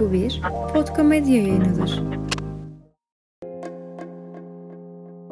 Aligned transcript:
Bu 0.00 0.12
bir 0.12 0.42
Podkomedya 0.74 1.36
yayınıdır. 1.36 2.02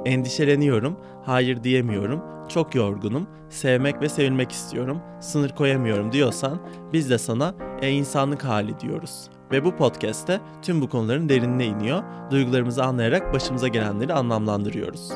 Endişeleniyorum, 0.05 0.97
hayır 1.25 1.65
diyemiyorum, 1.65 2.23
çok 2.49 2.75
yorgunum, 2.75 3.27
sevmek 3.49 4.03
ve 4.03 4.09
sevilmek 4.09 4.53
istiyorum, 4.53 5.01
sınır 5.21 5.51
koyamıyorum 5.51 6.13
diyorsan 6.13 6.61
biz 6.93 7.11
de 7.11 7.19
sana 7.19 7.55
e 7.83 7.91
insanlık 7.91 8.45
hali 8.45 8.81
diyoruz. 8.81 9.31
Ve 9.53 9.65
bu 9.65 9.77
podcast'te 9.77 10.41
tüm 10.63 10.81
bu 10.81 10.89
konuların 10.89 11.29
derinine 11.29 11.67
iniyor, 11.67 12.03
duygularımızı 12.31 12.85
anlayarak 12.85 13.35
başımıza 13.35 13.69
gelenleri 13.69 14.13
anlamlandırıyoruz. 14.13 15.13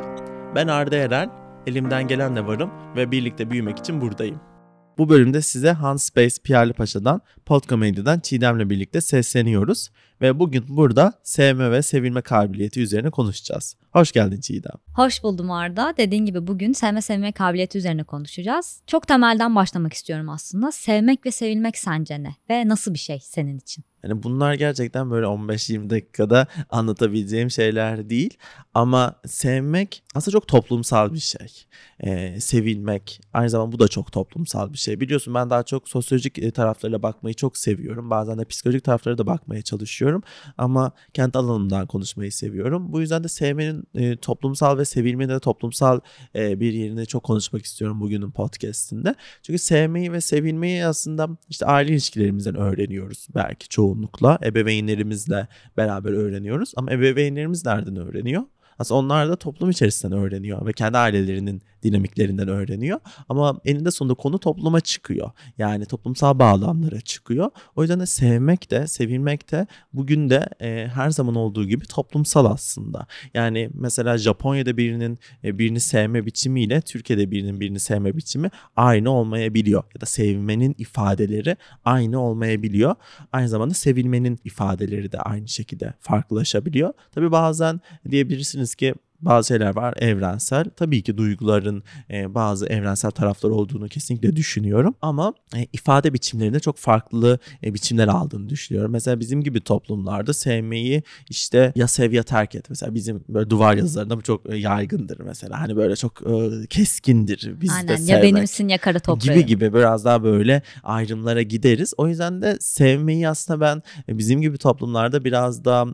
Ben 0.55 0.69
Arda 0.69 0.97
Erel, 0.97 1.29
elimden 1.67 2.09
gelenle 2.09 2.47
varım 2.47 2.71
ve 2.97 3.11
birlikte 3.11 3.51
büyümek 3.51 3.79
için 3.79 4.01
buradayım. 4.01 4.52
Bu 4.99 5.09
bölümde 5.09 5.43
size 5.43 5.73
Hans 5.73 6.05
Space 6.05 6.37
Piyerli 6.45 6.73
Paşa'dan 6.73 7.21
Podcomedy'den 7.47 8.21
Çiğdem'le 8.21 8.71
birlikte 8.71 9.01
sesleniyoruz 9.01 9.89
ve 10.21 10.39
bugün 10.39 10.65
burada 10.69 11.13
sevme 11.23 11.71
ve 11.71 11.83
sevilme 11.83 12.23
kabiliyeti 12.23 12.81
üzerine 12.81 13.11
konuşacağız. 13.11 13.77
Hoş 13.91 14.13
geldin 14.13 14.41
Çiğdem. 14.41 14.77
Hoş 14.97 15.23
buldum 15.23 15.51
Arda. 15.51 15.95
Dediğin 15.97 16.27
gibi 16.27 16.47
bugün 16.47 16.73
sevme 16.73 17.03
sevme 17.03 17.33
kabiliyeti 17.33 17.79
üzerine 17.79 18.05
konuşacağız. 18.05 18.83
Çok 18.87 19.09
temelden 19.09 19.57
başlamak 19.57 19.93
istiyorum 19.93 20.29
aslında. 20.29 20.73
Sevmek 20.73 21.27
ve 21.27 21.31
sevilmek 21.31 21.79
sence 21.79 22.23
ne? 22.23 22.37
Ve 22.51 22.69
nasıl 22.69 22.95
bir 22.95 22.99
şey 22.99 23.21
senin 23.23 23.59
için? 23.59 23.85
Yani 24.05 24.23
bunlar 24.23 24.55
gerçekten 24.55 25.11
böyle 25.11 25.27
15-20 25.27 25.91
dakikada 25.91 26.47
anlatabileceğim 26.71 27.51
şeyler 27.51 28.11
değil. 28.11 28.37
Ama 28.75 29.15
sevmek 29.27 30.03
aslında 30.15 30.33
çok 30.33 30.49
toplumsal 30.49 31.13
bir 31.15 31.19
şey. 31.19 31.67
Ee, 32.01 32.41
sevilmek 32.41 33.21
aynı 33.33 33.51
zamanda 33.51 33.73
bu 33.73 33.79
da 33.79 33.89
çok 33.89 34.13
toplumsal 34.13 34.73
bir 34.73 34.79
şey. 34.79 35.01
Biliyorsun 35.01 35.35
ben 35.35 35.51
daha 35.51 35.63
çok 35.63 35.89
sosyolojik 35.89 36.39
e, 36.39 36.51
taraflarıyla 36.51 37.03
bakmayı 37.03 37.35
çok 37.35 37.57
seviyorum. 37.57 38.11
Bazen 38.11 38.39
de 38.39 38.45
psikolojik 38.45 38.85
taraflara 38.85 39.19
da 39.19 39.27
bakmaya 39.27 39.63
çalışıyorum. 39.63 40.23
Ama 40.59 40.93
kendi 41.15 41.39
alanımdan 41.39 41.87
konuşmayı 41.87 42.33
seviyorum. 42.33 42.93
Bu 42.93 43.01
yüzden 43.01 43.25
de 43.25 43.29
sevmenin 43.29 43.85
e, 43.95 44.17
toplumsal 44.17 44.79
ve 44.79 44.85
sevilmenin 44.85 45.35
de 45.35 45.41
toplumsal 45.41 46.01
e, 46.35 46.61
bir 46.61 46.73
yerini 46.73 47.07
çok 47.07 47.23
konuşmak 47.23 47.65
istiyorum 47.65 48.01
bugünün 48.01 48.31
podcastinde. 48.31 49.15
Çünkü 49.43 49.59
sevmeyi 49.59 50.13
ve 50.13 50.21
sevilmeyi 50.21 50.87
aslında 50.87 51.29
işte 51.49 51.67
aile 51.67 51.93
ilişkilerimizden 51.93 52.55
öğreniyoruz 52.55 53.27
belki 53.35 53.69
çoğunlukla. 53.93 54.39
Ebeveynlerimizle 54.45 55.47
beraber 55.77 56.13
öğreniyoruz. 56.13 56.73
Ama 56.77 56.93
ebeveynlerimiz 56.93 57.67
nereden 57.67 57.97
öğreniyor? 57.97 58.43
Aslında 58.79 58.99
onlar 59.01 59.29
da 59.29 59.37
toplum 59.37 59.71
içerisinden 59.71 60.19
öğreniyor 60.19 60.67
ve 60.67 60.73
kendi 60.73 60.99
ailelerinin 60.99 61.63
dinamiklerinden 61.83 62.49
öğreniyor. 62.49 63.01
Ama 63.29 63.61
eninde 63.65 63.91
sonunda 63.91 64.15
konu 64.15 64.39
topluma 64.39 64.81
çıkıyor. 64.81 65.31
Yani 65.59 65.87
toplumsal 65.87 66.39
bağlamlara 66.39 67.01
çıkıyor. 67.01 67.51
O 67.77 67.83
yüzden 67.83 68.01
de 68.01 68.07
sevmek 68.07 68.71
de, 68.71 68.87
sevilmek 68.87 69.53
de 69.53 69.67
bugün 69.93 70.31
de 70.31 70.49
e, 70.61 70.89
her 70.95 71.11
zaman 71.11 71.35
olduğu 71.35 71.65
gibi 71.65 71.87
toplumsal 71.87 72.47
aslında. 72.47 73.07
Yani 73.35 73.71
mesela 73.75 74.19
Japonya'da 74.19 74.77
birinin 74.77 75.19
e, 75.45 75.59
birini 75.59 75.81
sevme 75.81 76.27
biçimiyle 76.27 76.81
Türkiye'de 76.81 77.31
birinin 77.31 77.61
birini 77.61 77.81
sevme 77.81 78.17
biçimi 78.17 78.51
aynı 78.77 79.11
olmayabiliyor. 79.11 79.83
Ya 79.95 80.01
da 80.01 80.07
sevmenin 80.07 80.75
ifadeleri 80.79 81.57
aynı 81.85 82.21
olmayabiliyor. 82.21 82.95
Aynı 83.33 83.49
zamanda 83.49 83.75
sevilmenin 83.75 84.39
ifadeleri 84.45 85.13
de 85.13 85.19
aynı 85.19 85.49
şekilde 85.49 85.95
farklılaşabiliyor. 86.01 86.93
Tabii 87.13 87.33
bazen 87.33 87.81
diyebilirsiniz 88.11 88.75
ki 88.75 88.95
bazı 89.23 89.49
şeyler 89.49 89.77
var 89.77 89.95
evrensel. 89.97 90.65
Tabii 90.77 91.03
ki 91.03 91.17
duyguların 91.17 91.83
e, 92.11 92.35
bazı 92.35 92.67
evrensel 92.67 93.11
tarafları 93.11 93.55
olduğunu 93.55 93.89
kesinlikle 93.89 94.37
düşünüyorum. 94.37 94.95
Ama 95.03 95.35
e, 95.57 95.67
ifade 95.73 96.15
biçimlerinde 96.15 96.61
çok 96.61 96.77
farklı 96.79 97.39
e, 97.65 97.75
biçimler 97.75 98.09
aldığını 98.09 98.49
düşünüyorum. 98.49 98.93
Mesela 98.93 99.21
bizim 99.21 99.43
gibi 99.43 99.61
toplumlarda 99.61 100.33
sevmeyi 100.33 101.03
işte 101.31 101.73
ya 101.77 101.89
sev 101.89 102.13
ya 102.13 102.23
terk 102.23 102.55
et. 102.55 102.71
Mesela 102.71 102.95
bizim 102.95 103.25
böyle 103.29 103.51
duvar 103.51 103.77
yazılarında 103.77 104.17
bu 104.17 104.23
çok 104.23 104.53
e, 104.53 104.57
yaygındır 104.57 105.21
mesela. 105.21 105.61
Hani 105.61 105.77
böyle 105.77 105.97
çok 105.97 106.23
e, 106.23 106.67
keskindir 106.67 107.61
bizde 107.61 107.75
Aynen 107.75 107.97
sevmek. 107.97 108.09
ya 108.09 108.23
benimsin 108.23 108.69
ya 108.69 108.79
kara 108.79 108.99
toprağı. 108.99 109.37
Gibi 109.37 109.47
gibi 109.47 109.75
biraz 109.75 110.05
daha 110.05 110.23
böyle 110.25 110.63
ayrımlara 110.83 111.43
gideriz. 111.43 111.95
O 111.97 112.09
yüzden 112.09 112.43
de 112.43 112.57
sevmeyi 112.61 113.29
aslında 113.29 113.61
ben 113.61 113.83
e, 114.09 114.19
bizim 114.19 114.41
gibi 114.41 114.59
toplumlarda 114.59 115.25
biraz 115.25 115.65
daha 115.65 115.87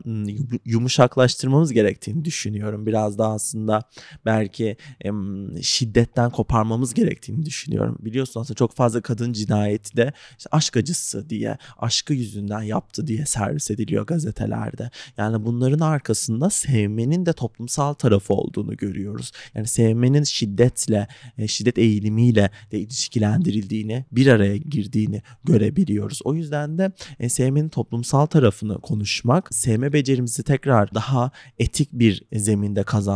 yumuşaklaştırmamız 0.64 1.72
gerektiğini 1.72 2.24
düşünüyorum. 2.24 2.86
Biraz 2.86 3.17
daha 3.18 3.32
aslında 3.32 3.82
belki 4.26 4.76
şiddetten 5.62 6.30
koparmamız 6.30 6.94
gerektiğini 6.94 7.46
düşünüyorum. 7.46 7.98
Biliyorsun 8.00 8.40
aslında 8.40 8.56
çok 8.56 8.74
fazla 8.74 9.00
kadın 9.00 9.32
cinayeti 9.32 9.96
de 9.96 10.12
işte 10.38 10.48
aşk 10.52 10.76
acısı 10.76 11.30
diye, 11.30 11.58
aşkı 11.78 12.14
yüzünden 12.14 12.62
yaptı 12.62 13.06
diye 13.06 13.26
servis 13.26 13.70
ediliyor 13.70 14.06
gazetelerde. 14.06 14.90
Yani 15.16 15.44
bunların 15.44 15.80
arkasında 15.80 16.50
sevmenin 16.50 17.26
de 17.26 17.32
toplumsal 17.32 17.94
tarafı 17.94 18.34
olduğunu 18.34 18.76
görüyoruz. 18.76 19.32
Yani 19.54 19.66
sevmenin 19.66 20.24
şiddetle, 20.24 21.08
e, 21.38 21.48
şiddet 21.48 21.78
eğilimiyle 21.78 22.50
de 22.72 22.78
ilişkilendirildiğini, 22.78 24.04
bir 24.12 24.26
araya 24.26 24.56
girdiğini 24.56 25.22
görebiliyoruz. 25.44 26.20
O 26.24 26.34
yüzden 26.34 26.78
de 26.78 26.92
e, 27.20 27.28
sevmenin 27.28 27.68
toplumsal 27.68 28.26
tarafını 28.26 28.80
konuşmak, 28.80 29.54
sevme 29.54 29.92
becerimizi 29.92 30.42
tekrar 30.42 30.94
daha 30.94 31.30
etik 31.58 31.92
bir 31.92 32.22
zeminde 32.32 32.82
kazanmak 32.82 33.07